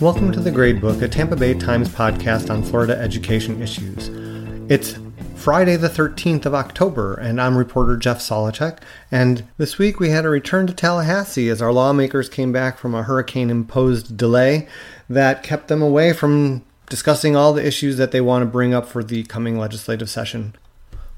Welcome 0.00 0.32
to 0.32 0.40
The 0.40 0.50
Gradebook, 0.50 1.02
a 1.02 1.08
Tampa 1.08 1.36
Bay 1.36 1.52
Times 1.54 1.88
podcast 1.90 2.48
on 2.48 2.62
Florida 2.62 2.98
education 2.98 3.60
issues. 3.60 4.08
It's 4.70 4.98
Friday, 5.42 5.74
the 5.74 5.88
13th 5.88 6.46
of 6.46 6.54
October, 6.54 7.14
and 7.14 7.40
I'm 7.40 7.56
reporter 7.56 7.96
Jeff 7.96 8.20
Solochek. 8.20 8.78
And 9.10 9.42
this 9.56 9.76
week 9.76 9.98
we 9.98 10.10
had 10.10 10.24
a 10.24 10.28
return 10.28 10.68
to 10.68 10.72
Tallahassee 10.72 11.48
as 11.48 11.60
our 11.60 11.72
lawmakers 11.72 12.28
came 12.28 12.52
back 12.52 12.78
from 12.78 12.94
a 12.94 13.02
hurricane 13.02 13.50
imposed 13.50 14.16
delay 14.16 14.68
that 15.10 15.42
kept 15.42 15.66
them 15.66 15.82
away 15.82 16.12
from 16.12 16.64
discussing 16.88 17.34
all 17.34 17.52
the 17.52 17.66
issues 17.66 17.96
that 17.96 18.12
they 18.12 18.20
want 18.20 18.42
to 18.42 18.46
bring 18.46 18.72
up 18.72 18.86
for 18.86 19.02
the 19.02 19.24
coming 19.24 19.58
legislative 19.58 20.08
session. 20.08 20.54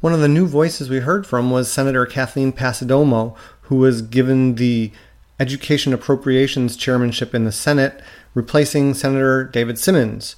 One 0.01 0.15
of 0.15 0.21
the 0.21 0.29
new 0.29 0.47
voices 0.47 0.89
we 0.89 1.01
heard 1.01 1.27
from 1.27 1.51
was 1.51 1.71
Senator 1.71 2.07
Kathleen 2.07 2.51
Passidomo, 2.51 3.37
who 3.65 3.77
was 3.77 4.01
given 4.01 4.55
the 4.55 4.91
Education 5.39 5.93
Appropriations 5.93 6.79
Chairmanship 6.79 7.35
in 7.35 7.45
the 7.45 7.53
Senate, 7.53 8.01
replacing 8.33 8.95
Senator 8.95 9.45
David 9.45 9.79
Simmons. 9.79 10.37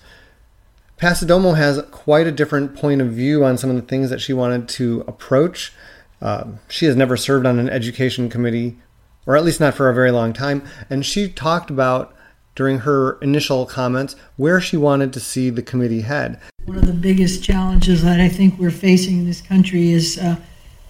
Passidomo 0.98 1.56
has 1.56 1.82
quite 1.90 2.26
a 2.26 2.32
different 2.32 2.74
point 2.74 3.02
of 3.02 3.08
view 3.08 3.44
on 3.44 3.58
some 3.58 3.68
of 3.68 3.76
the 3.76 3.82
things 3.82 4.08
that 4.08 4.20
she 4.20 4.32
wanted 4.32 4.66
to 4.70 5.04
approach. 5.06 5.72
Uh, 6.22 6.44
she 6.68 6.86
has 6.86 6.96
never 6.96 7.18
served 7.18 7.44
on 7.44 7.58
an 7.58 7.68
education 7.68 8.30
committee, 8.30 8.78
or 9.26 9.36
at 9.36 9.44
least 9.44 9.60
not 9.60 9.74
for 9.74 9.90
a 9.90 9.94
very 9.94 10.10
long 10.10 10.32
time, 10.32 10.64
and 10.88 11.04
she 11.04 11.28
talked 11.28 11.68
about 11.68 12.14
during 12.54 12.78
her 12.80 13.18
initial 13.20 13.66
comments 13.66 14.16
where 14.36 14.58
she 14.58 14.78
wanted 14.78 15.12
to 15.12 15.20
see 15.20 15.50
the 15.50 15.62
committee 15.62 16.00
head. 16.00 16.40
One 16.64 16.78
of 16.78 16.86
the 16.86 16.94
biggest 16.94 17.44
challenges 17.44 18.02
that 18.02 18.18
I 18.18 18.30
think 18.30 18.58
we're 18.58 18.70
facing 18.70 19.18
in 19.18 19.26
this 19.26 19.42
country 19.42 19.90
is 19.90 20.16
uh, 20.16 20.36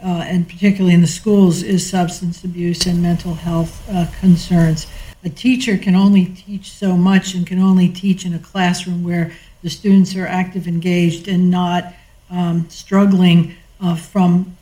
uh, 0.02 0.24
and 0.26 0.48
particularly 0.48 0.94
in 0.94 1.00
the 1.00 1.06
schools, 1.06 1.62
is 1.62 1.88
substance 1.88 2.44
abuse 2.44 2.86
and 2.86 3.02
mental 3.02 3.34
health 3.34 3.82
uh, 3.90 4.06
concerns. 4.20 4.86
A 5.24 5.30
teacher 5.30 5.78
can 5.78 5.96
only 5.96 6.26
teach 6.26 6.70
so 6.70 6.96
much 6.96 7.34
and 7.34 7.46
can 7.46 7.58
only 7.58 7.88
teach 7.88 8.24
in 8.24 8.34
a 8.34 8.38
classroom 8.38 9.02
where 9.02 9.32
the 9.66 9.70
students 9.70 10.14
are 10.14 10.28
active, 10.28 10.68
engaged, 10.68 11.26
and 11.26 11.50
not 11.50 11.92
um, 12.30 12.70
struggling 12.70 13.52
uh, 13.80 13.96
from 13.96 14.56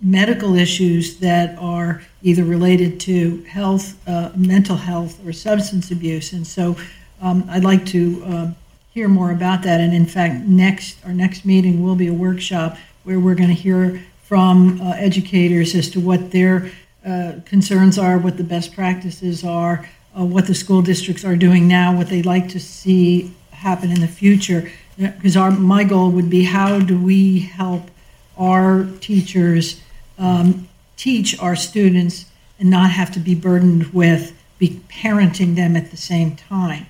medical 0.00 0.54
issues 0.54 1.18
that 1.18 1.58
are 1.58 2.02
either 2.22 2.44
related 2.44 3.00
to 3.00 3.42
health, 3.46 3.96
uh, 4.08 4.30
mental 4.36 4.76
health, 4.76 5.18
or 5.26 5.32
substance 5.32 5.90
abuse. 5.90 6.32
And 6.32 6.46
so 6.46 6.76
um, 7.20 7.44
I'd 7.50 7.64
like 7.64 7.84
to 7.86 8.22
uh, 8.24 8.50
hear 8.92 9.08
more 9.08 9.32
about 9.32 9.64
that. 9.64 9.80
And 9.80 9.92
in 9.92 10.06
fact, 10.06 10.44
next 10.46 11.04
our 11.04 11.12
next 11.12 11.44
meeting 11.44 11.82
will 11.82 11.96
be 11.96 12.06
a 12.06 12.14
workshop 12.14 12.76
where 13.02 13.18
we're 13.18 13.34
going 13.34 13.48
to 13.48 13.60
hear 13.68 14.04
from 14.22 14.80
uh, 14.80 14.92
educators 14.92 15.74
as 15.74 15.90
to 15.90 15.98
what 15.98 16.30
their 16.30 16.70
uh, 17.04 17.32
concerns 17.44 17.98
are, 17.98 18.18
what 18.18 18.36
the 18.36 18.44
best 18.44 18.72
practices 18.72 19.42
are, 19.42 19.90
uh, 20.16 20.24
what 20.24 20.46
the 20.46 20.54
school 20.54 20.80
districts 20.80 21.24
are 21.24 21.34
doing 21.34 21.66
now, 21.66 21.92
what 21.96 22.08
they'd 22.08 22.24
like 22.24 22.48
to 22.50 22.60
see 22.60 23.34
happen 23.54 23.90
in 23.90 24.00
the 24.00 24.08
future. 24.08 24.70
Because 24.96 25.36
our 25.36 25.50
my 25.50 25.84
goal 25.84 26.10
would 26.10 26.30
be 26.30 26.44
how 26.44 26.78
do 26.78 26.98
we 26.98 27.40
help 27.40 27.90
our 28.38 28.86
teachers 29.00 29.80
um, 30.18 30.68
teach 30.96 31.38
our 31.40 31.56
students 31.56 32.26
and 32.58 32.70
not 32.70 32.90
have 32.90 33.12
to 33.12 33.20
be 33.20 33.34
burdened 33.34 33.92
with 33.92 34.32
be 34.58 34.80
parenting 34.88 35.56
them 35.56 35.76
at 35.76 35.90
the 35.90 35.96
same 35.96 36.36
time 36.36 36.86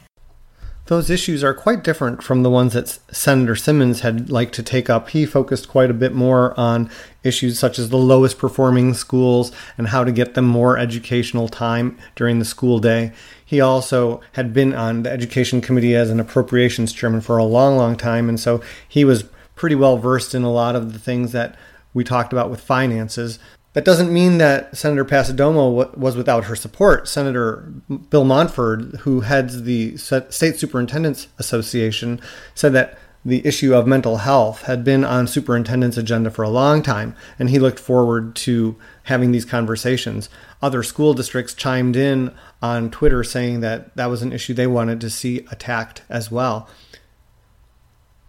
those 0.87 1.09
issues 1.09 1.43
are 1.43 1.55
quite 1.55 1.83
different 1.83 2.23
from 2.23 2.43
the 2.43 2.51
ones 2.51 2.75
that 2.75 2.99
Senator 3.11 3.57
Simmons 3.57 4.01
had 4.01 4.29
liked 4.29 4.55
to 4.55 4.63
take 4.63 4.91
up. 4.91 5.11
He 5.11 5.25
focused 5.25 5.69
quite 5.69 5.91
a 5.91 5.95
bit 5.95 6.13
more 6.13 6.59
on 6.61 6.91
issues 7.23 7.59
such 7.59 7.79
as 7.79 7.89
the 7.89 7.97
lowest 7.97 8.37
performing 8.39 8.93
schools 8.93 9.51
and 9.79 9.89
how 9.89 10.05
to 10.05 10.13
get 10.13 10.35
them 10.35 10.45
more 10.45 10.77
educational 10.77 11.49
time 11.49 11.99
during 12.17 12.39
the 12.39 12.45
school 12.45 12.81
day. 12.81 13.13
He 13.45 13.61
also 13.61 14.21
had 14.33 14.53
been 14.53 14.75
on 14.75 15.05
the 15.05 15.11
education 15.11 15.63
committee 15.63 15.97
as 15.97 16.11
an 16.11 16.21
appropriations 16.21 16.93
chairman 16.93 17.23
for 17.23 17.39
a 17.39 17.45
long, 17.45 17.77
long 17.79 17.97
time, 17.97 18.29
and 18.29 18.39
so 18.39 18.63
he 18.87 19.05
was 19.05 19.25
pretty 19.55 19.77
well 19.77 19.97
versed 19.97 20.35
in 20.35 20.43
a 20.43 20.53
lot 20.53 20.77
of 20.77 20.93
the 20.93 20.99
things 20.99 21.33
that 21.33 21.57
we 21.95 22.05
talked 22.05 22.33
about 22.33 22.51
with 22.51 22.61
finances. 22.61 23.39
That 23.75 23.85
doesn't 23.85 24.13
mean 24.13 24.39
that 24.39 24.77
Senator 24.77 25.05
Passidomo 25.05 25.97
was 25.97 26.17
without 26.17 26.45
her 26.45 26.57
support. 26.57 27.09
Senator 27.09 27.73
Bill 28.09 28.25
Montford, 28.25 29.01
who 29.01 29.21
heads 29.21 29.65
the 29.65 29.97
State 29.97 30.59
Superintendents 30.59 31.27
Association, 31.39 32.21
said 32.55 32.73
that 32.73 32.99
the 33.25 33.45
issue 33.47 33.75
of 33.75 33.87
mental 33.87 34.19
health 34.19 34.63
had 34.63 34.85
been 34.85 35.05
on 35.05 35.27
superintendent's 35.27 35.97
agenda 35.97 36.31
for 36.31 36.43
a 36.43 36.51
long 36.51 36.83
time, 36.83 37.17
and 37.39 37.51
he 37.51 37.59
looked 37.59 37.81
forward 37.81 38.37
to 38.37 38.77
having 39.05 39.33
these 39.33 39.47
conversations. 39.47 40.29
Other 40.63 40.83
school 40.83 41.15
districts 41.15 41.55
chimed 41.55 41.97
in 41.97 42.33
on 42.63 42.91
Twitter 42.91 43.25
saying 43.25 43.61
that 43.61 43.97
that 43.97 44.07
was 44.07 44.23
an 44.23 44.33
issue 44.33 44.55
they 44.55 44.67
wanted 44.67 45.01
to 45.01 45.11
see 45.11 45.47
attacked 45.51 46.03
as 46.09 46.31
well. 46.31 46.69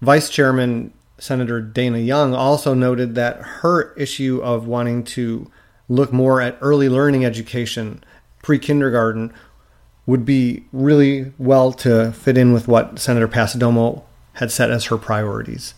Vice 0.02 0.30
Chairman 0.30 0.94
Senator 1.18 1.62
Dana 1.62 2.00
Young 2.00 2.34
also 2.34 2.74
noted 2.74 3.16
that 3.16 3.38
her 3.38 3.94
issue 3.94 4.42
of 4.44 4.68
wanting 4.68 5.04
to 5.04 5.50
look 5.88 6.12
more 6.12 6.42
at 6.42 6.58
early 6.62 6.90
learning 6.90 7.26
education, 7.26 8.04
pre 8.42 8.60
kindergarten, 8.60 9.34
would 10.06 10.26
be 10.26 10.66
really 10.72 11.32
well 11.38 11.72
to 11.74 12.12
fit 12.12 12.38
in 12.38 12.54
with 12.54 12.68
what 12.68 13.00
Senator 13.00 13.28
Passidomo 13.28 14.04
had 14.34 14.52
set 14.52 14.70
as 14.70 14.86
her 14.86 14.98
priorities. 14.98 15.74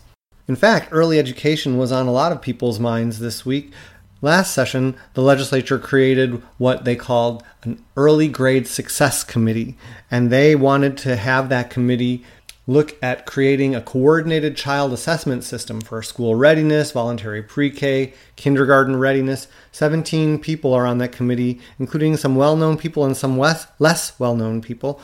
In 0.46 0.56
fact, 0.56 0.88
early 0.90 1.18
education 1.18 1.76
was 1.76 1.92
on 1.92 2.06
a 2.06 2.12
lot 2.12 2.32
of 2.32 2.42
people's 2.42 2.80
minds 2.80 3.18
this 3.18 3.46
week. 3.46 3.72
Last 4.20 4.52
session, 4.52 4.96
the 5.14 5.22
legislature 5.22 5.78
created 5.78 6.42
what 6.56 6.84
they 6.84 6.96
called 6.96 7.44
an 7.62 7.84
Early 7.96 8.26
Grade 8.26 8.66
Success 8.66 9.22
Committee, 9.22 9.76
and 10.10 10.30
they 10.30 10.56
wanted 10.56 10.96
to 10.98 11.16
have 11.16 11.48
that 11.48 11.70
committee 11.70 12.24
look 12.68 13.02
at 13.02 13.24
creating 13.24 13.74
a 13.74 13.80
coordinated 13.80 14.54
child 14.54 14.92
assessment 14.92 15.42
system 15.42 15.80
for 15.80 16.02
school 16.02 16.34
readiness, 16.34 16.92
voluntary 16.92 17.42
pre 17.42 17.70
K, 17.70 18.12
kindergarten 18.36 18.94
readiness. 18.96 19.48
17 19.72 20.38
people 20.38 20.74
are 20.74 20.86
on 20.86 20.98
that 20.98 21.10
committee, 21.10 21.58
including 21.80 22.16
some 22.16 22.36
well 22.36 22.54
known 22.54 22.76
people 22.76 23.04
and 23.04 23.16
some 23.16 23.38
less 23.38 24.18
well 24.20 24.36
known 24.36 24.60
people. 24.60 25.00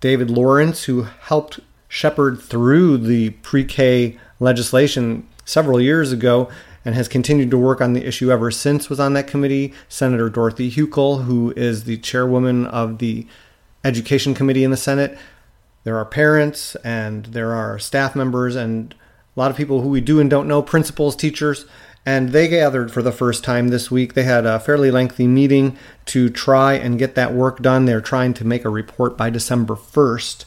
David 0.00 0.30
Lawrence, 0.30 0.84
who 0.84 1.02
helped 1.02 1.60
shepherd 1.88 2.40
through 2.40 2.96
the 2.98 3.30
pre 3.30 3.64
K 3.64 4.16
legislation 4.38 5.28
several 5.44 5.80
years 5.80 6.12
ago 6.12 6.48
and 6.84 6.94
has 6.94 7.08
continued 7.08 7.50
to 7.50 7.58
work 7.58 7.80
on 7.80 7.94
the 7.94 8.06
issue 8.06 8.30
ever 8.30 8.52
since, 8.52 8.88
was 8.88 9.00
on 9.00 9.12
that 9.14 9.26
committee. 9.26 9.74
Senator 9.88 10.28
Dorothy 10.28 10.70
Hukill, 10.70 11.24
who 11.24 11.52
is 11.56 11.82
the 11.84 11.98
chairwoman 11.98 12.64
of 12.66 12.98
the 12.98 13.26
Education 13.84 14.34
Committee 14.34 14.62
in 14.62 14.70
the 14.70 14.76
Senate, 14.76 15.18
there 15.84 15.96
are 15.96 16.04
parents 16.04 16.76
and 16.76 17.26
there 17.26 17.52
are 17.52 17.78
staff 17.78 18.14
members 18.14 18.54
and 18.56 18.94
a 19.36 19.40
lot 19.40 19.50
of 19.50 19.56
people 19.56 19.80
who 19.80 19.88
we 19.88 20.00
do 20.00 20.20
and 20.20 20.30
don't 20.30 20.46
know, 20.46 20.62
principals, 20.62 21.16
teachers, 21.16 21.64
and 22.04 22.30
they 22.30 22.48
gathered 22.48 22.92
for 22.92 23.02
the 23.02 23.12
first 23.12 23.44
time 23.44 23.68
this 23.68 23.90
week. 23.90 24.14
They 24.14 24.24
had 24.24 24.44
a 24.44 24.60
fairly 24.60 24.90
lengthy 24.90 25.26
meeting 25.26 25.76
to 26.06 26.28
try 26.28 26.74
and 26.74 26.98
get 26.98 27.14
that 27.14 27.32
work 27.32 27.60
done. 27.60 27.84
They're 27.84 28.00
trying 28.00 28.34
to 28.34 28.44
make 28.44 28.64
a 28.64 28.70
report 28.70 29.16
by 29.16 29.30
December 29.30 29.74
1st. 29.74 30.44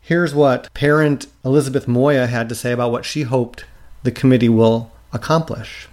Here's 0.00 0.34
what 0.34 0.72
parent 0.72 1.26
Elizabeth 1.44 1.86
Moya 1.86 2.26
had 2.26 2.48
to 2.48 2.54
say 2.54 2.72
about 2.72 2.92
what 2.92 3.04
she 3.04 3.22
hoped 3.22 3.64
the 4.02 4.12
committee 4.12 4.48
will 4.48 4.90
accomplish. 5.12 5.88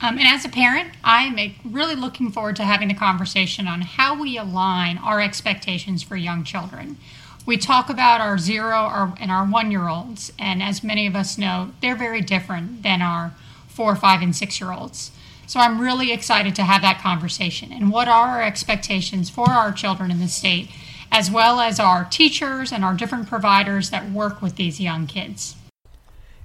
Um, 0.00 0.18
and 0.18 0.26
as 0.26 0.44
a 0.44 0.48
parent, 0.48 0.90
I'm 1.02 1.36
really 1.64 1.94
looking 1.94 2.30
forward 2.30 2.56
to 2.56 2.64
having 2.64 2.90
a 2.90 2.94
conversation 2.94 3.66
on 3.66 3.80
how 3.80 4.20
we 4.20 4.36
align 4.36 4.98
our 4.98 5.20
expectations 5.20 6.02
for 6.02 6.16
young 6.16 6.44
children 6.44 6.98
we 7.46 7.56
talk 7.56 7.90
about 7.90 8.20
our 8.20 8.38
zero 8.38 8.74
our, 8.74 9.14
and 9.20 9.30
our 9.30 9.44
one 9.44 9.70
year 9.70 9.88
olds, 9.88 10.32
and 10.38 10.62
as 10.62 10.82
many 10.82 11.06
of 11.06 11.14
us 11.14 11.36
know, 11.36 11.72
they're 11.80 11.96
very 11.96 12.20
different 12.20 12.82
than 12.82 13.02
our 13.02 13.34
four, 13.68 13.94
five, 13.96 14.22
and 14.22 14.34
six 14.34 14.60
year 14.60 14.72
olds. 14.72 15.10
So 15.46 15.60
I'm 15.60 15.80
really 15.80 16.10
excited 16.12 16.54
to 16.56 16.62
have 16.62 16.82
that 16.82 17.00
conversation. 17.00 17.70
And 17.70 17.90
what 17.90 18.08
are 18.08 18.28
our 18.28 18.42
expectations 18.42 19.28
for 19.28 19.50
our 19.50 19.72
children 19.72 20.10
in 20.10 20.20
the 20.20 20.28
state, 20.28 20.70
as 21.12 21.30
well 21.30 21.60
as 21.60 21.78
our 21.78 22.04
teachers 22.04 22.72
and 22.72 22.84
our 22.84 22.94
different 22.94 23.28
providers 23.28 23.90
that 23.90 24.10
work 24.10 24.40
with 24.40 24.56
these 24.56 24.80
young 24.80 25.06
kids? 25.06 25.56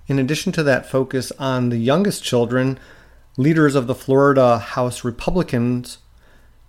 In 0.08 0.20
addition 0.20 0.52
to 0.54 0.64
that 0.64 0.90
focus 0.90 1.32
on 1.40 1.70
the 1.70 1.78
youngest 1.78 2.24
children, 2.24 2.78
leaders 3.38 3.76
of 3.76 3.88
the 3.88 3.96
Florida 3.96 4.58
House 4.58 5.06
Republicans 5.06 6.00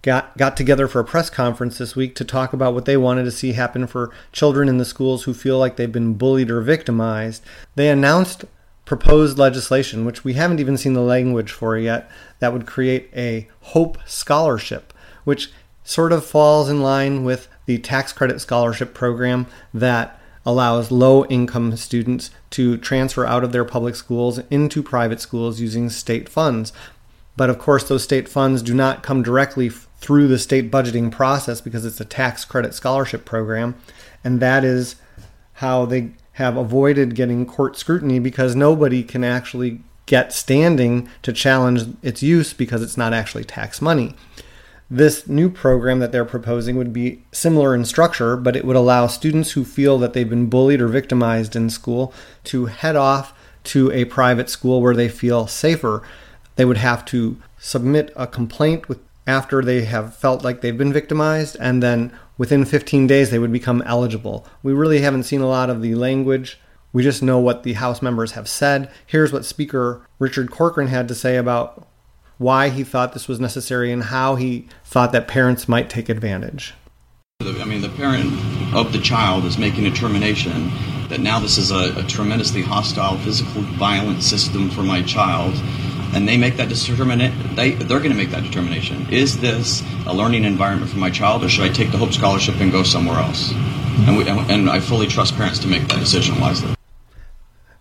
got 0.02 0.36
got 0.36 0.56
together 0.56 0.88
for 0.88 1.00
a 1.00 1.04
press 1.04 1.28
conference 1.30 1.78
this 1.78 1.94
week 1.94 2.14
to 2.16 2.24
talk 2.24 2.52
about 2.52 2.74
what 2.74 2.84
they 2.84 2.96
wanted 2.96 3.24
to 3.24 3.30
see 3.30 3.52
happen 3.52 3.86
for 3.86 4.10
children 4.32 4.68
in 4.68 4.78
the 4.78 4.84
schools 4.84 5.24
who 5.24 5.34
feel 5.34 5.58
like 5.58 5.76
they've 5.76 5.92
been 5.92 6.14
bullied 6.14 6.50
or 6.50 6.60
victimized. 6.60 7.42
They 7.74 7.88
announced 7.88 8.44
proposed 8.84 9.38
legislation, 9.38 10.04
which 10.04 10.24
we 10.24 10.32
haven't 10.32 10.58
even 10.58 10.76
seen 10.76 10.94
the 10.94 11.00
language 11.00 11.52
for 11.52 11.78
yet, 11.78 12.10
that 12.40 12.52
would 12.52 12.66
create 12.66 13.08
a 13.14 13.46
Hope 13.60 13.98
Scholarship, 14.04 14.92
which 15.22 15.52
sort 15.84 16.12
of 16.12 16.26
falls 16.26 16.68
in 16.68 16.82
line 16.82 17.22
with 17.22 17.46
the 17.66 17.78
tax 17.78 18.12
credit 18.12 18.40
scholarship 18.40 18.92
program 18.92 19.46
that 19.72 20.20
allows 20.44 20.90
low 20.90 21.24
income 21.26 21.76
students 21.76 22.30
to 22.50 22.76
transfer 22.78 23.24
out 23.24 23.44
of 23.44 23.52
their 23.52 23.64
public 23.64 23.94
schools 23.94 24.40
into 24.50 24.82
private 24.82 25.20
schools 25.20 25.60
using 25.60 25.88
state 25.88 26.28
funds. 26.28 26.72
But 27.40 27.48
of 27.48 27.58
course, 27.58 27.88
those 27.88 28.04
state 28.04 28.28
funds 28.28 28.60
do 28.60 28.74
not 28.74 29.02
come 29.02 29.22
directly 29.22 29.68
f- 29.68 29.88
through 29.96 30.28
the 30.28 30.38
state 30.38 30.70
budgeting 30.70 31.10
process 31.10 31.62
because 31.62 31.86
it's 31.86 31.98
a 31.98 32.04
tax 32.04 32.44
credit 32.44 32.74
scholarship 32.74 33.24
program. 33.24 33.76
And 34.22 34.40
that 34.40 34.62
is 34.62 34.96
how 35.54 35.86
they 35.86 36.10
have 36.32 36.58
avoided 36.58 37.14
getting 37.14 37.46
court 37.46 37.78
scrutiny 37.78 38.18
because 38.18 38.54
nobody 38.54 39.02
can 39.02 39.24
actually 39.24 39.80
get 40.04 40.34
standing 40.34 41.08
to 41.22 41.32
challenge 41.32 41.84
its 42.02 42.22
use 42.22 42.52
because 42.52 42.82
it's 42.82 42.98
not 42.98 43.14
actually 43.14 43.44
tax 43.44 43.80
money. 43.80 44.14
This 44.90 45.26
new 45.26 45.48
program 45.48 45.98
that 46.00 46.12
they're 46.12 46.26
proposing 46.26 46.76
would 46.76 46.92
be 46.92 47.22
similar 47.32 47.74
in 47.74 47.86
structure, 47.86 48.36
but 48.36 48.54
it 48.54 48.66
would 48.66 48.76
allow 48.76 49.06
students 49.06 49.52
who 49.52 49.64
feel 49.64 49.96
that 49.96 50.12
they've 50.12 50.28
been 50.28 50.50
bullied 50.50 50.82
or 50.82 50.88
victimized 50.88 51.56
in 51.56 51.70
school 51.70 52.12
to 52.44 52.66
head 52.66 52.96
off 52.96 53.32
to 53.64 53.90
a 53.92 54.04
private 54.04 54.50
school 54.50 54.82
where 54.82 54.94
they 54.94 55.08
feel 55.08 55.46
safer. 55.46 56.02
They 56.56 56.64
would 56.64 56.76
have 56.76 57.04
to 57.06 57.36
submit 57.58 58.12
a 58.16 58.26
complaint 58.26 58.88
with 58.88 59.00
after 59.26 59.62
they 59.62 59.84
have 59.84 60.16
felt 60.16 60.42
like 60.42 60.60
they've 60.60 60.76
been 60.76 60.92
victimized, 60.92 61.56
and 61.60 61.82
then 61.82 62.12
within 62.36 62.64
15 62.64 63.06
days 63.06 63.30
they 63.30 63.38
would 63.38 63.52
become 63.52 63.82
eligible. 63.82 64.46
We 64.62 64.72
really 64.72 65.00
haven't 65.00 65.24
seen 65.24 65.40
a 65.40 65.48
lot 65.48 65.70
of 65.70 65.82
the 65.82 65.94
language. 65.94 66.58
We 66.92 67.02
just 67.02 67.22
know 67.22 67.38
what 67.38 67.62
the 67.62 67.74
House 67.74 68.02
members 68.02 68.32
have 68.32 68.48
said. 68.48 68.90
Here's 69.06 69.32
what 69.32 69.44
Speaker 69.44 70.06
Richard 70.18 70.50
Corcoran 70.50 70.88
had 70.88 71.06
to 71.08 71.14
say 71.14 71.36
about 71.36 71.86
why 72.38 72.70
he 72.70 72.82
thought 72.82 73.12
this 73.12 73.28
was 73.28 73.38
necessary 73.38 73.92
and 73.92 74.04
how 74.04 74.34
he 74.34 74.66
thought 74.84 75.12
that 75.12 75.28
parents 75.28 75.68
might 75.68 75.90
take 75.90 76.08
advantage. 76.08 76.74
I 77.42 77.64
mean, 77.64 77.82
the 77.82 77.90
parent 77.90 78.24
of 78.74 78.92
the 78.92 79.00
child 79.00 79.44
is 79.44 79.58
making 79.58 79.86
a 79.86 79.90
determination 79.90 80.70
that 81.08 81.20
now 81.20 81.38
this 81.38 81.58
is 81.58 81.70
a, 81.70 81.98
a 81.98 82.02
tremendously 82.04 82.62
hostile, 82.62 83.18
physical, 83.18 83.62
violent 83.62 84.22
system 84.22 84.70
for 84.70 84.82
my 84.82 85.02
child 85.02 85.54
and 86.14 86.26
they 86.26 86.36
make 86.36 86.56
that 86.56 86.68
determination. 86.68 87.54
They 87.54 87.72
they're 87.72 87.98
going 87.98 88.10
to 88.10 88.16
make 88.16 88.30
that 88.30 88.42
determination. 88.42 89.08
Is 89.10 89.40
this 89.40 89.82
a 90.06 90.14
learning 90.14 90.44
environment 90.44 90.90
for 90.90 90.98
my 90.98 91.10
child, 91.10 91.44
or 91.44 91.48
should 91.48 91.64
I 91.64 91.72
take 91.72 91.90
the 91.90 91.98
Hope 91.98 92.12
Scholarship 92.12 92.60
and 92.60 92.72
go 92.72 92.82
somewhere 92.82 93.18
else? 93.18 93.52
Mm-hmm. 93.52 94.08
And, 94.08 94.18
we, 94.18 94.54
and 94.54 94.70
I 94.70 94.80
fully 94.80 95.06
trust 95.06 95.36
parents 95.36 95.58
to 95.60 95.68
make 95.68 95.86
that 95.88 95.98
decision 95.98 96.40
wisely. 96.40 96.74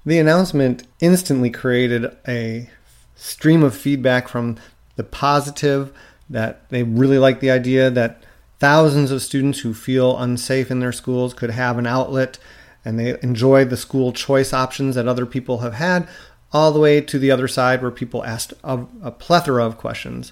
The 0.05 0.19
announcement 0.19 0.83
instantly 0.99 1.49
created 1.49 2.15
a 2.27 2.69
stream 3.15 3.63
of 3.63 3.75
feedback 3.75 4.27
from 4.27 4.57
the 4.95 5.03
positive 5.03 5.93
that 6.29 6.67
they 6.69 6.83
really 6.83 7.17
like 7.17 7.39
the 7.39 7.51
idea 7.51 7.89
that 7.89 8.23
thousands 8.59 9.11
of 9.11 9.21
students 9.21 9.59
who 9.59 9.73
feel 9.73 10.17
unsafe 10.17 10.69
in 10.69 10.79
their 10.79 10.91
schools 10.91 11.33
could 11.33 11.49
have 11.49 11.77
an 11.77 11.87
outlet 11.87 12.37
and 12.85 12.99
they 12.99 13.17
enjoy 13.21 13.65
the 13.65 13.77
school 13.77 14.11
choice 14.13 14.53
options 14.53 14.95
that 14.95 15.07
other 15.07 15.25
people 15.25 15.59
have 15.59 15.73
had 15.73 16.07
all 16.51 16.71
the 16.71 16.79
way 16.79 17.01
to 17.01 17.19
the 17.19 17.31
other 17.31 17.47
side 17.47 17.81
where 17.81 17.91
people 17.91 18.23
asked 18.23 18.53
a, 18.63 18.85
a 19.01 19.11
plethora 19.11 19.65
of 19.65 19.77
questions. 19.77 20.31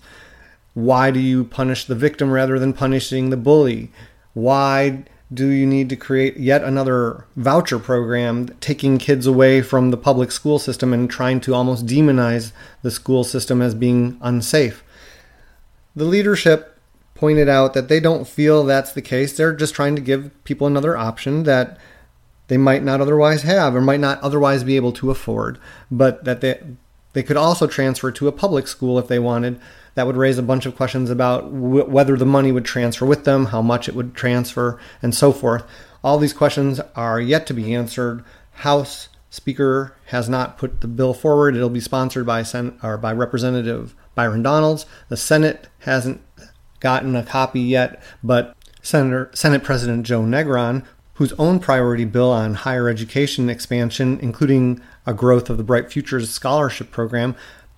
Why 0.73 1.11
do 1.11 1.19
you 1.19 1.43
punish 1.43 1.85
the 1.85 1.95
victim 1.95 2.31
rather 2.31 2.59
than 2.59 2.73
punishing 2.73 3.29
the 3.29 3.37
bully? 3.37 3.91
Why 4.33 5.05
do 5.33 5.47
you 5.47 5.65
need 5.65 5.89
to 5.89 5.95
create 5.95 6.37
yet 6.37 6.63
another 6.63 7.25
voucher 7.35 7.79
program 7.79 8.47
taking 8.61 8.97
kids 8.97 9.27
away 9.27 9.61
from 9.61 9.91
the 9.91 9.97
public 9.97 10.31
school 10.31 10.57
system 10.57 10.93
and 10.93 11.09
trying 11.09 11.41
to 11.41 11.53
almost 11.53 11.85
demonize 11.85 12.53
the 12.81 12.91
school 12.91 13.23
system 13.23 13.61
as 13.61 13.75
being 13.75 14.17
unsafe? 14.21 14.83
The 15.95 16.05
leadership 16.05 16.79
pointed 17.15 17.49
out 17.49 17.73
that 17.73 17.89
they 17.89 17.99
don't 17.99 18.27
feel 18.27 18.63
that's 18.63 18.93
the 18.93 19.01
case. 19.01 19.35
They're 19.35 19.53
just 19.53 19.73
trying 19.73 19.95
to 19.95 20.01
give 20.01 20.31
people 20.43 20.67
another 20.67 20.95
option 20.95 21.43
that 21.43 21.77
they 22.47 22.57
might 22.57 22.83
not 22.83 23.01
otherwise 23.01 23.44
have 23.44 23.75
or 23.75 23.81
might 23.81 23.99
not 23.99 24.21
otherwise 24.21 24.63
be 24.63 24.75
able 24.75 24.91
to 24.94 25.11
afford, 25.11 25.59
but 25.91 26.23
that 26.23 26.41
they 26.41 26.59
they 27.13 27.23
could 27.23 27.38
also 27.38 27.65
transfer 27.65 28.11
to 28.11 28.27
a 28.27 28.31
public 28.31 28.67
school 28.67 28.99
if 28.99 29.07
they 29.07 29.19
wanted. 29.19 29.59
That 29.95 30.05
would 30.05 30.17
raise 30.17 30.38
a 30.38 30.44
bunch 30.44 30.67
of 30.67 30.75
questions 30.75 31.09
about 31.09 31.45
w- 31.45 31.85
whether 31.85 32.15
the 32.15 32.27
money 32.27 32.51
would 32.51 32.65
transfer 32.65 33.07
with 33.07 33.23
them, 33.23 33.47
how 33.47 33.63
much 33.63 33.89
it 33.89 33.95
would 33.95 34.13
transfer, 34.13 34.79
and 35.01 35.15
so 35.15 35.31
forth. 35.31 35.63
All 36.03 36.19
these 36.19 36.33
questions 36.33 36.79
are 36.95 37.19
yet 37.19 37.47
to 37.47 37.55
be 37.55 37.73
answered. 37.73 38.23
House 38.51 39.09
Speaker 39.31 39.95
has 40.07 40.29
not 40.29 40.57
put 40.57 40.81
the 40.81 40.88
bill 40.88 41.13
forward. 41.15 41.55
It'll 41.55 41.69
be 41.69 41.79
sponsored 41.79 42.25
by 42.25 42.43
Sen- 42.43 42.77
or 42.83 42.97
by 42.97 43.11
Representative 43.13 43.95
Byron 44.13 44.43
Donalds. 44.43 44.85
The 45.09 45.17
Senate 45.17 45.67
hasn't 45.79 46.21
gotten 46.79 47.15
a 47.15 47.23
copy 47.23 47.61
yet, 47.61 48.01
but 48.23 48.55
Senator 48.81 49.29
Senate 49.33 49.63
President 49.63 50.05
Joe 50.05 50.21
Negron, 50.21 50.85
whose 51.17 51.33
own 51.33 51.59
priority 51.59 52.05
bill 52.05 52.31
on 52.31 52.53
higher 52.53 52.87
education 52.87 53.49
expansion, 53.49 54.19
including 54.21 54.79
a 55.05 55.13
growth 55.13 55.49
of 55.49 55.57
the 55.57 55.63
Bright 55.63 55.91
Futures 55.91 56.29
Scholarship 56.29 56.91
Program, 56.91 57.35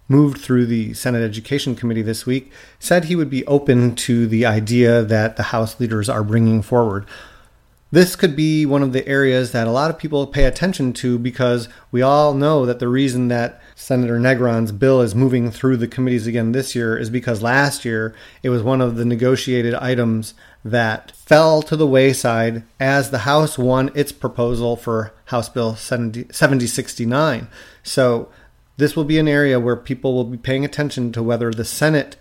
moved 0.09 0.41
through 0.41 0.65
the 0.65 0.93
Senate 0.93 1.23
Education 1.23 1.75
Committee 1.75 2.01
this 2.01 2.25
week, 2.25 2.51
said 2.79 3.05
he 3.05 3.15
would 3.15 3.29
be 3.29 3.45
open 3.45 3.95
to 3.95 4.27
the 4.27 4.45
idea 4.45 5.03
that 5.03 5.37
the 5.37 5.43
House 5.43 5.79
leaders 5.79 6.09
are 6.09 6.23
bringing 6.23 6.61
forward. 6.61 7.05
This 7.91 8.15
could 8.15 8.35
be 8.35 8.65
one 8.65 8.83
of 8.83 8.93
the 8.93 9.07
areas 9.07 9.51
that 9.51 9.67
a 9.67 9.71
lot 9.71 9.89
of 9.89 9.97
people 9.97 10.27
pay 10.27 10.43
attention 10.43 10.93
to 10.93 11.17
because 11.17 11.69
we 11.91 12.01
all 12.01 12.33
know 12.33 12.65
that 12.65 12.79
the 12.79 12.87
reason 12.87 13.29
that 13.29 13.61
Senator 13.73 14.19
Negron's 14.19 14.71
bill 14.71 15.01
is 15.01 15.15
moving 15.15 15.49
through 15.49 15.77
the 15.77 15.87
committees 15.87 16.27
again 16.27 16.51
this 16.51 16.75
year 16.75 16.95
is 16.97 17.09
because 17.09 17.41
last 17.41 17.85
year 17.85 18.13
it 18.43 18.49
was 18.49 18.61
one 18.61 18.81
of 18.81 18.95
the 18.95 19.05
negotiated 19.05 19.73
items 19.73 20.35
that 20.63 21.11
fell 21.11 21.61
to 21.63 21.75
the 21.75 21.87
wayside 21.87 22.63
as 22.79 23.11
the 23.11 23.19
House 23.19 23.57
won 23.57 23.91
its 23.95 24.11
proposal 24.11 24.75
for 24.75 25.13
House 25.25 25.49
Bill 25.49 25.75
70, 25.75 26.27
7069. 26.31 27.47
So 27.83 28.29
this 28.77 28.95
will 28.95 29.05
be 29.05 29.19
an 29.19 29.27
area 29.27 29.59
where 29.59 29.75
people 29.75 30.13
will 30.13 30.25
be 30.25 30.37
paying 30.37 30.65
attention 30.65 31.11
to 31.13 31.23
whether 31.23 31.51
the 31.51 31.65
Senate 31.65 32.17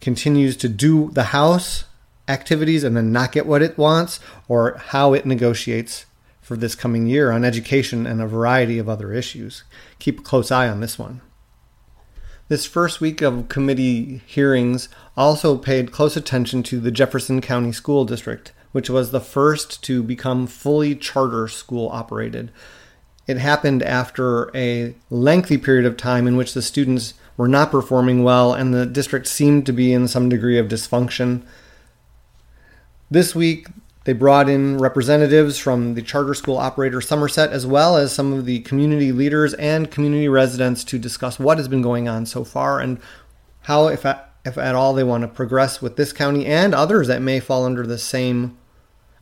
continues 0.00 0.56
to 0.58 0.68
do 0.68 1.10
the 1.10 1.24
House 1.24 1.84
activities 2.28 2.82
and 2.82 2.96
then 2.96 3.12
not 3.12 3.32
get 3.32 3.46
what 3.46 3.62
it 3.62 3.78
wants, 3.78 4.20
or 4.48 4.76
how 4.88 5.12
it 5.12 5.26
negotiates 5.26 6.06
for 6.40 6.56
this 6.56 6.74
coming 6.74 7.06
year 7.06 7.30
on 7.30 7.44
education 7.44 8.06
and 8.06 8.20
a 8.20 8.26
variety 8.26 8.78
of 8.78 8.88
other 8.88 9.12
issues. 9.12 9.64
Keep 9.98 10.20
a 10.20 10.22
close 10.22 10.50
eye 10.50 10.68
on 10.68 10.80
this 10.80 10.98
one. 10.98 11.20
This 12.48 12.64
first 12.64 13.00
week 13.00 13.22
of 13.22 13.48
committee 13.48 14.22
hearings 14.24 14.88
also 15.16 15.58
paid 15.58 15.90
close 15.90 16.16
attention 16.16 16.62
to 16.64 16.78
the 16.78 16.92
Jefferson 16.92 17.40
County 17.40 17.72
School 17.72 18.04
District, 18.04 18.52
which 18.70 18.88
was 18.88 19.10
the 19.10 19.20
first 19.20 19.82
to 19.82 20.00
become 20.00 20.46
fully 20.46 20.94
charter 20.94 21.48
school 21.48 21.88
operated. 21.88 22.52
It 23.26 23.38
happened 23.38 23.82
after 23.82 24.56
a 24.56 24.94
lengthy 25.10 25.58
period 25.58 25.86
of 25.86 25.96
time 25.96 26.28
in 26.28 26.36
which 26.36 26.54
the 26.54 26.62
students 26.62 27.14
were 27.36 27.48
not 27.48 27.72
performing 27.72 28.22
well 28.22 28.54
and 28.54 28.72
the 28.72 28.86
district 28.86 29.26
seemed 29.26 29.66
to 29.66 29.72
be 29.72 29.92
in 29.92 30.06
some 30.06 30.28
degree 30.28 30.56
of 30.56 30.68
dysfunction. 30.68 31.42
This 33.10 33.34
week, 33.34 33.66
they 34.06 34.12
brought 34.12 34.48
in 34.48 34.78
representatives 34.78 35.58
from 35.58 35.94
the 35.94 36.00
charter 36.00 36.32
school 36.32 36.58
operator 36.58 37.00
Somerset, 37.00 37.50
as 37.50 37.66
well 37.66 37.96
as 37.96 38.12
some 38.12 38.32
of 38.32 38.46
the 38.46 38.60
community 38.60 39.10
leaders 39.10 39.52
and 39.54 39.90
community 39.90 40.28
residents 40.28 40.84
to 40.84 40.96
discuss 40.96 41.40
what 41.40 41.58
has 41.58 41.66
been 41.66 41.82
going 41.82 42.08
on 42.08 42.24
so 42.24 42.44
far 42.44 42.78
and 42.78 43.00
how, 43.62 43.88
if 43.88 44.06
at, 44.06 44.32
if 44.44 44.56
at 44.56 44.76
all, 44.76 44.94
they 44.94 45.02
want 45.02 45.22
to 45.22 45.28
progress 45.28 45.82
with 45.82 45.96
this 45.96 46.12
county 46.12 46.46
and 46.46 46.72
others 46.72 47.08
that 47.08 47.20
may 47.20 47.40
fall 47.40 47.64
under 47.64 47.84
the 47.84 47.98
same 47.98 48.56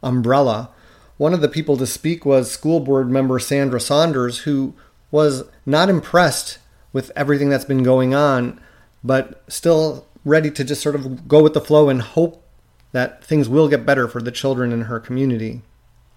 umbrella. 0.03 0.69
One 1.17 1.33
of 1.33 1.41
the 1.41 1.49
people 1.49 1.79
to 1.79 1.87
speak 1.87 2.27
was 2.27 2.51
school 2.51 2.81
board 2.81 3.11
member 3.11 3.39
Sandra 3.39 3.81
Saunders, 3.81 4.41
who 4.41 4.75
was 5.11 5.45
not 5.65 5.89
impressed 5.89 6.59
with 6.93 7.11
everything 7.17 7.49
that's 7.49 7.65
been 7.65 7.85
going 7.85 8.15
on, 8.15 8.61
but 9.03 9.43
still 9.49 10.07
ready 10.27 10.51
to 10.51 10.63
just 10.63 10.83
sort 10.83 10.95
of 10.95 11.27
go 11.27 11.43
with 11.43 11.55
the 11.55 11.61
flow 11.63 11.89
and 11.89 12.03
hope 12.03 12.44
that 12.95 13.25
things 13.25 13.49
will 13.49 13.69
get 13.69 13.85
better 13.85 14.07
for 14.07 14.23
the 14.23 14.31
children 14.31 14.71
in 14.71 14.83
her 14.83 15.01
community. 15.01 15.61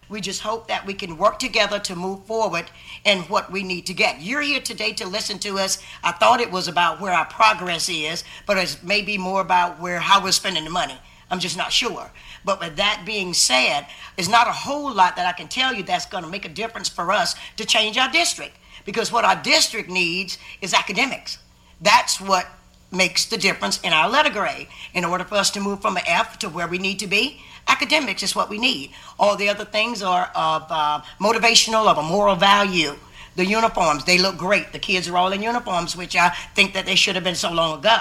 We 0.09 0.21
just 0.21 0.43
hope 0.43 0.67
that 0.67 0.85
we 0.85 0.93
can 0.93 1.17
work 1.17 1.39
together 1.39 1.79
to 1.79 1.95
move 1.95 2.25
forward 2.25 2.65
in 3.03 3.23
what 3.23 3.51
we 3.51 3.63
need 3.63 3.87
to 3.87 3.95
get. 3.95 4.21
You're 4.21 4.43
here 4.43 4.61
today 4.61 4.93
to 4.93 5.07
listen 5.07 5.39
to 5.39 5.57
us. 5.57 5.79
I 6.03 6.11
thought 6.11 6.39
it 6.39 6.51
was 6.51 6.67
about 6.67 7.01
where 7.01 7.13
our 7.13 7.25
progress 7.25 7.89
is, 7.89 8.23
but 8.45 8.57
it's 8.59 8.83
maybe 8.83 9.17
more 9.17 9.41
about 9.41 9.81
where 9.81 9.99
how 9.99 10.23
we're 10.23 10.31
spending 10.31 10.65
the 10.65 10.69
money. 10.69 10.99
I'm 11.31 11.39
just 11.39 11.57
not 11.57 11.73
sure. 11.73 12.11
But 12.45 12.59
with 12.59 12.75
that 12.75 13.01
being 13.07 13.33
said, 13.33 13.87
there's 14.15 14.29
not 14.29 14.47
a 14.47 14.53
whole 14.53 14.93
lot 14.93 15.15
that 15.15 15.25
I 15.25 15.31
can 15.31 15.47
tell 15.47 15.73
you 15.73 15.81
that's 15.81 16.05
going 16.05 16.23
to 16.25 16.29
make 16.29 16.45
a 16.45 16.49
difference 16.49 16.89
for 16.89 17.11
us 17.11 17.35
to 17.55 17.65
change 17.65 17.97
our 17.97 18.11
district. 18.11 18.55
Because 18.85 19.11
what 19.11 19.25
our 19.25 19.41
district 19.41 19.89
needs 19.89 20.37
is 20.61 20.75
academics. 20.75 21.39
That's 21.81 22.21
what 22.21 22.47
makes 22.91 23.25
the 23.25 23.37
difference 23.37 23.79
in 23.81 23.93
our 23.93 24.09
letter 24.09 24.29
grade. 24.29 24.67
In 24.93 25.05
order 25.05 25.23
for 25.23 25.35
us 25.35 25.51
to 25.51 25.59
move 25.59 25.81
from 25.81 25.97
an 25.97 26.03
F 26.07 26.39
to 26.39 26.49
where 26.49 26.67
we 26.67 26.77
need 26.77 26.99
to 26.99 27.07
be, 27.07 27.41
academics 27.67 28.23
is 28.23 28.35
what 28.35 28.49
we 28.49 28.57
need. 28.57 28.91
All 29.19 29.35
the 29.35 29.49
other 29.49 29.65
things 29.65 30.01
are 30.01 30.31
of 30.35 30.65
uh, 30.69 31.01
motivational, 31.19 31.87
of 31.87 31.97
a 31.97 32.03
moral 32.03 32.35
value 32.35 32.95
The 33.37 33.45
uniforms, 33.45 34.03
they 34.03 34.17
look 34.17 34.35
great. 34.35 34.73
The 34.73 34.79
kids 34.79 35.07
are 35.07 35.15
all 35.15 35.31
in 35.31 35.43
uniforms, 35.43 35.95
which 35.95 36.15
I 36.15 36.29
think 36.55 36.73
that 36.73 36.87
they 36.87 36.95
should 36.95 37.13
have 37.13 37.23
been 37.23 37.35
so 37.35 37.51
long 37.51 37.77
ago. 37.79 37.97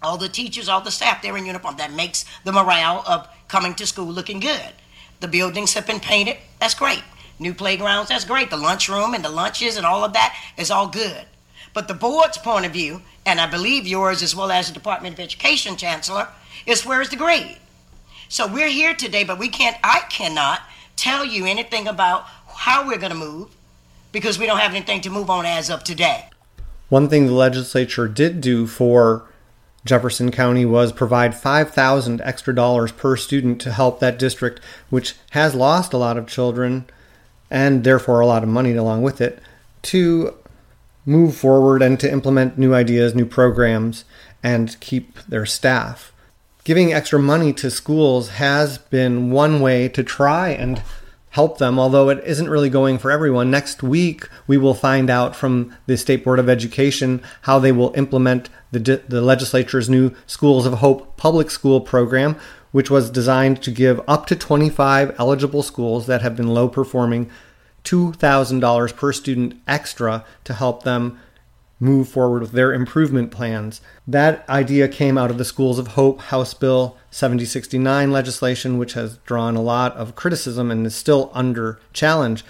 All 0.00 0.16
the 0.16 0.28
teachers, 0.28 0.68
all 0.68 0.80
the 0.80 0.92
staff, 0.92 1.22
they're 1.22 1.36
in 1.36 1.44
uniform. 1.44 1.76
That 1.76 1.92
makes 1.92 2.24
the 2.44 2.52
morale 2.52 3.02
of 3.06 3.26
coming 3.48 3.74
to 3.74 3.86
school 3.86 4.06
looking 4.06 4.38
good. 4.38 4.72
The 5.18 5.26
buildings 5.26 5.74
have 5.74 5.88
been 5.88 5.98
painted. 5.98 6.36
That's 6.60 6.74
great. 6.74 7.02
New 7.40 7.52
playgrounds, 7.52 8.10
that's 8.10 8.24
great. 8.24 8.50
The 8.50 8.56
lunchroom 8.56 9.14
and 9.14 9.24
the 9.24 9.28
lunches 9.28 9.76
and 9.76 9.84
all 9.84 10.04
of 10.04 10.12
that 10.12 10.36
is 10.56 10.70
all 10.70 10.86
good. 10.86 11.26
But 11.74 11.88
the 11.88 11.94
board's 11.94 12.38
point 12.38 12.66
of 12.66 12.72
view, 12.72 13.02
and 13.24 13.40
I 13.40 13.50
believe 13.50 13.86
yours 13.86 14.22
as 14.22 14.36
well 14.36 14.50
as 14.50 14.68
the 14.68 14.74
Department 14.74 15.14
of 15.14 15.20
Education 15.20 15.76
Chancellor, 15.76 16.28
is 16.66 16.84
where's 16.84 17.08
the 17.08 17.16
grade? 17.16 17.58
So 18.28 18.46
we're 18.46 18.68
here 18.68 18.94
today, 18.94 19.24
but 19.24 19.38
we 19.38 19.48
can't, 19.48 19.76
I 19.82 20.00
cannot 20.10 20.60
tell 20.96 21.24
you 21.24 21.46
anything 21.46 21.86
about 21.86 22.26
how 22.46 22.86
we're 22.86 22.98
going 22.98 23.12
to 23.12 23.18
move 23.18 23.54
because 24.12 24.38
we 24.38 24.46
don't 24.46 24.58
have 24.58 24.74
anything 24.74 25.00
to 25.02 25.10
move 25.10 25.30
on 25.30 25.46
as 25.46 25.70
of 25.70 25.82
today. 25.84 26.28
One 26.88 27.08
thing 27.08 27.26
the 27.26 27.32
legislature 27.32 28.06
did 28.06 28.40
do 28.40 28.66
for 28.66 29.26
Jefferson 29.84 30.30
County 30.30 30.64
was 30.64 30.92
provide 30.92 31.34
5000 31.34 32.20
extra 32.20 32.54
dollars 32.54 32.92
per 32.92 33.16
student 33.16 33.60
to 33.62 33.72
help 33.72 33.98
that 34.00 34.18
district 34.18 34.60
which 34.90 35.14
has 35.30 35.54
lost 35.54 35.92
a 35.92 35.98
lot 35.98 36.16
of 36.16 36.26
children 36.26 36.84
and 37.50 37.82
therefore 37.82 38.20
a 38.20 38.26
lot 38.26 38.42
of 38.42 38.48
money 38.48 38.74
along 38.76 39.02
with 39.02 39.20
it 39.20 39.40
to 39.82 40.36
move 41.04 41.36
forward 41.36 41.82
and 41.82 41.98
to 42.00 42.10
implement 42.10 42.58
new 42.58 42.74
ideas, 42.74 43.14
new 43.14 43.26
programs 43.26 44.04
and 44.42 44.78
keep 44.80 45.18
their 45.28 45.46
staff. 45.46 46.12
Giving 46.64 46.92
extra 46.92 47.18
money 47.18 47.52
to 47.54 47.70
schools 47.70 48.30
has 48.30 48.78
been 48.78 49.30
one 49.30 49.60
way 49.60 49.88
to 49.88 50.04
try 50.04 50.50
and 50.50 50.82
help 51.30 51.58
them, 51.58 51.78
although 51.78 52.08
it 52.08 52.22
isn't 52.24 52.50
really 52.50 52.68
going 52.68 52.98
for 52.98 53.10
everyone. 53.10 53.50
Next 53.50 53.82
week, 53.82 54.28
we 54.46 54.58
will 54.58 54.74
find 54.74 55.08
out 55.08 55.34
from 55.34 55.74
the 55.86 55.96
State 55.96 56.22
Board 56.22 56.38
of 56.38 56.48
Education 56.48 57.22
how 57.42 57.58
they 57.58 57.72
will 57.72 57.92
implement 57.96 58.48
the, 58.70 59.02
the 59.08 59.22
legislature's 59.22 59.88
new 59.88 60.14
Schools 60.26 60.66
of 60.66 60.74
Hope 60.74 61.16
public 61.16 61.50
school 61.50 61.80
program, 61.80 62.36
which 62.70 62.90
was 62.90 63.10
designed 63.10 63.62
to 63.62 63.70
give 63.70 64.00
up 64.06 64.26
to 64.26 64.36
25 64.36 65.16
eligible 65.18 65.62
schools 65.62 66.06
that 66.06 66.22
have 66.22 66.36
been 66.36 66.48
low 66.48 66.68
performing 66.68 67.30
$2,000 67.84 68.96
per 68.96 69.12
student 69.12 69.60
extra 69.66 70.24
to 70.44 70.54
help 70.54 70.82
them 70.82 71.18
move 71.82 72.08
forward 72.08 72.42
with 72.42 72.52
their 72.52 72.72
improvement 72.72 73.32
plans. 73.32 73.80
That 74.06 74.48
idea 74.48 74.86
came 74.86 75.18
out 75.18 75.32
of 75.32 75.38
the 75.38 75.44
Schools 75.44 75.80
of 75.80 75.88
Hope 75.88 76.20
House 76.20 76.54
Bill 76.54 76.96
7069 77.10 78.12
legislation, 78.12 78.78
which 78.78 78.92
has 78.92 79.16
drawn 79.18 79.56
a 79.56 79.62
lot 79.62 79.96
of 79.96 80.14
criticism 80.14 80.70
and 80.70 80.86
is 80.86 80.94
still 80.94 81.30
under 81.34 81.80
challenge. 81.92 82.44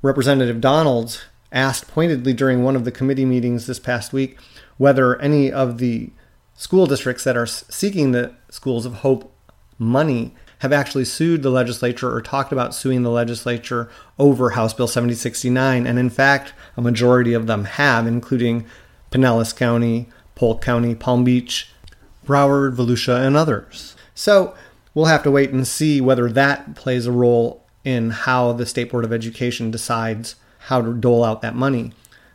Representative 0.00 0.60
Donalds 0.60 1.24
asked 1.50 1.88
pointedly 1.88 2.32
during 2.32 2.62
one 2.62 2.76
of 2.76 2.84
the 2.84 2.92
committee 2.92 3.24
meetings 3.24 3.66
this 3.66 3.80
past 3.80 4.12
week 4.12 4.38
whether 4.78 5.20
any 5.20 5.50
of 5.52 5.78
the 5.78 6.10
school 6.54 6.86
districts 6.86 7.24
that 7.24 7.36
are 7.36 7.46
seeking 7.46 8.12
the 8.12 8.32
Schools 8.48 8.86
of 8.86 8.94
Hope 8.94 9.34
money 9.78 10.34
have 10.62 10.72
actually 10.72 11.04
sued 11.04 11.42
the 11.42 11.50
legislature 11.50 12.14
or 12.14 12.22
talked 12.22 12.52
about 12.52 12.72
suing 12.72 13.02
the 13.02 13.10
legislature 13.10 13.90
over 14.16 14.50
House 14.50 14.72
Bill 14.72 14.86
7069. 14.86 15.88
And 15.88 15.98
in 15.98 16.08
fact, 16.08 16.52
a 16.76 16.80
majority 16.80 17.34
of 17.34 17.48
them 17.48 17.64
have, 17.64 18.06
including 18.06 18.64
Pinellas 19.10 19.54
County, 19.56 20.08
Polk 20.36 20.62
County, 20.62 20.94
Palm 20.94 21.24
Beach, 21.24 21.68
Broward, 22.24 22.76
Volusia, 22.76 23.26
and 23.26 23.36
others. 23.36 23.96
So 24.14 24.54
we'll 24.94 25.06
have 25.06 25.24
to 25.24 25.32
wait 25.32 25.50
and 25.50 25.66
see 25.66 26.00
whether 26.00 26.28
that 26.30 26.76
plays 26.76 27.06
a 27.06 27.12
role 27.12 27.66
in 27.82 28.10
how 28.10 28.52
the 28.52 28.64
State 28.64 28.92
Board 28.92 29.04
of 29.04 29.12
Education 29.12 29.72
decides 29.72 30.36
how 30.66 30.80
to 30.80 30.94
dole 30.94 31.24
out 31.24 31.42
that 31.42 31.56
money. 31.56 31.92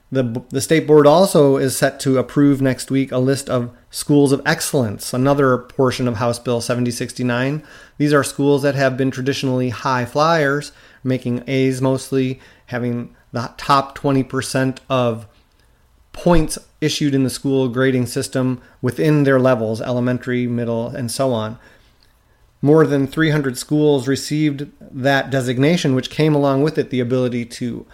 The, 0.09 0.41
the 0.49 0.61
state 0.61 0.87
board 0.87 1.05
also 1.05 1.57
is 1.57 1.77
set 1.77 1.99
to 2.01 2.17
approve 2.17 2.61
next 2.61 2.89
week 2.89 3.11
a 3.11 3.17
list 3.17 3.49
of 3.49 3.71
schools 3.89 4.31
of 4.31 4.41
excellence, 4.45 5.13
another 5.13 5.57
portion 5.57 6.07
of 6.07 6.15
House 6.15 6.39
Bill 6.39 6.61
7069. 6.61 7.61
These 7.97 8.13
are 8.13 8.23
schools 8.23 8.61
that 8.61 8.75
have 8.75 8.95
been 8.95 9.11
traditionally 9.11 9.69
high 9.69 10.05
flyers, 10.05 10.71
making 11.03 11.43
A's 11.45 11.81
mostly, 11.81 12.39
having 12.67 13.15
the 13.33 13.51
top 13.57 13.97
20% 13.97 14.79
of 14.89 15.27
points 16.13 16.57
issued 16.79 17.13
in 17.13 17.23
the 17.23 17.29
school 17.29 17.67
grading 17.67 18.05
system 18.05 18.61
within 18.81 19.23
their 19.23 19.39
levels 19.39 19.81
elementary, 19.81 20.47
middle, 20.47 20.87
and 20.87 21.11
so 21.11 21.33
on. 21.33 21.59
More 22.61 22.87
than 22.87 23.07
300 23.07 23.57
schools 23.57 24.07
received 24.07 24.67
that 24.79 25.29
designation, 25.29 25.95
which 25.95 26.09
came 26.09 26.33
along 26.33 26.63
with 26.63 26.77
it 26.77 26.89
the 26.89 27.01
ability 27.01 27.45
to 27.45 27.85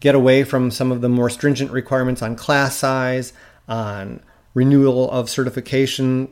get 0.00 0.14
away 0.14 0.44
from 0.44 0.70
some 0.70 0.92
of 0.92 1.00
the 1.00 1.08
more 1.08 1.30
stringent 1.30 1.70
requirements 1.70 2.22
on 2.22 2.36
class 2.36 2.76
size, 2.76 3.32
on 3.68 4.20
renewal 4.54 5.10
of 5.10 5.28
certification, 5.28 6.28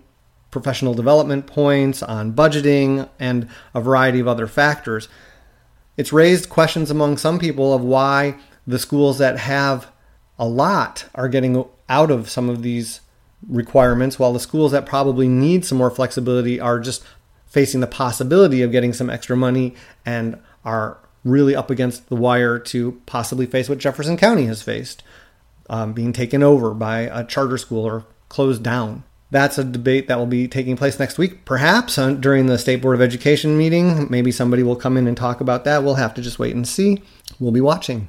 professional 0.50 0.94
development 0.94 1.46
points, 1.46 2.02
on 2.02 2.32
budgeting, 2.32 3.08
and 3.18 3.48
a 3.74 3.80
variety 3.80 4.20
of 4.20 4.28
other 4.28 4.46
factors. 4.46 5.08
It's 5.96 6.12
raised 6.12 6.48
questions 6.48 6.90
among 6.90 7.16
some 7.18 7.38
people 7.38 7.74
of 7.74 7.82
why 7.82 8.36
the 8.66 8.78
schools 8.78 9.18
that 9.18 9.38
have 9.38 9.90
a 10.38 10.46
lot 10.46 11.06
are 11.14 11.28
getting 11.28 11.64
out 11.88 12.10
of 12.10 12.28
some 12.28 12.48
of 12.48 12.62
these 12.62 13.00
requirements, 13.48 14.18
while 14.18 14.32
the 14.32 14.40
schools 14.40 14.72
that 14.72 14.86
probably 14.86 15.28
need 15.28 15.64
some 15.64 15.78
more 15.78 15.90
flexibility 15.90 16.58
are 16.58 16.80
just 16.80 17.04
facing 17.46 17.80
the 17.80 17.86
possibility 17.86 18.62
of 18.62 18.72
getting 18.72 18.92
some 18.92 19.08
extra 19.08 19.36
money 19.36 19.74
and 20.04 20.38
are 20.64 20.98
really 21.26 21.56
up 21.56 21.70
against 21.70 22.08
the 22.08 22.16
wire 22.16 22.58
to 22.58 23.00
possibly 23.04 23.46
face 23.46 23.68
what 23.68 23.78
Jefferson 23.78 24.16
County 24.16 24.46
has 24.46 24.62
faced 24.62 25.02
um, 25.68 25.92
being 25.92 26.12
taken 26.12 26.42
over 26.42 26.72
by 26.72 27.00
a 27.00 27.24
charter 27.24 27.58
school 27.58 27.84
or 27.84 28.06
closed 28.28 28.62
down. 28.62 29.02
That's 29.30 29.58
a 29.58 29.64
debate 29.64 30.06
that 30.06 30.18
will 30.18 30.26
be 30.26 30.46
taking 30.46 30.76
place 30.76 31.00
next 31.00 31.18
week, 31.18 31.44
perhaps 31.44 31.98
uh, 31.98 32.12
during 32.12 32.46
the 32.46 32.58
State 32.58 32.80
Board 32.80 32.94
of 32.94 33.02
Education 33.02 33.58
meeting. 33.58 34.06
Maybe 34.08 34.30
somebody 34.30 34.62
will 34.62 34.76
come 34.76 34.96
in 34.96 35.08
and 35.08 35.16
talk 35.16 35.40
about 35.40 35.64
that. 35.64 35.82
We'll 35.82 35.96
have 35.96 36.14
to 36.14 36.22
just 36.22 36.38
wait 36.38 36.54
and 36.54 36.66
see. 36.66 37.02
We'll 37.40 37.50
be 37.50 37.60
watching. 37.60 38.08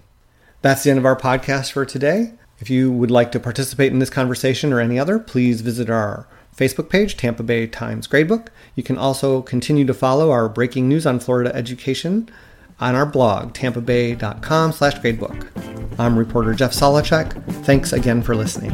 That's 0.62 0.84
the 0.84 0.92
end 0.92 1.00
of 1.00 1.06
our 1.06 1.16
podcast 1.16 1.72
for 1.72 1.86
today. 1.86 2.34
If 2.60 2.70
you 2.70 2.92
would 2.92 3.12
like 3.12 3.32
to 3.32 3.40
participate 3.40 3.92
in 3.92 4.00
this 4.00 4.12
conversation 4.12 4.72
or 4.72 4.80
any 4.80 5.00
other, 5.00 5.18
please 5.18 5.62
visit 5.62 5.90
our 5.90 6.28
Facebook 6.56 6.90
page, 6.90 7.18
Tampa 7.18 7.44
Bay 7.44 7.66
Times 7.66 8.08
Gradebook. 8.08 8.48
You 8.76 8.84
can 8.84 8.98
also 8.98 9.42
continue 9.42 9.86
to 9.86 9.94
follow 9.94 10.30
our 10.32 10.48
breaking 10.48 10.88
news 10.88 11.06
on 11.06 11.20
Florida 11.20 11.56
education 11.56 12.30
on 12.80 12.96
our 12.96 13.06
blog, 13.06 13.54
tampabay.com 13.54 14.72
slash 14.72 14.96
gradebook. 15.00 15.48
I'm 16.00 16.18
reporter 16.18 16.54
Jeff 16.54 16.74
Solochek. 16.74 17.44
Thanks 17.66 17.92
again 17.94 18.22
for 18.22 18.36
listening. 18.36 18.74